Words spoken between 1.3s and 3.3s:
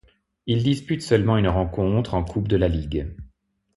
une rencontre en Coupe de la Ligue.